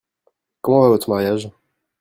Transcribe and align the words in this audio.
Comment 0.63 0.81
va 0.81 0.87
votre 0.87 1.11
mariage? 1.11 1.51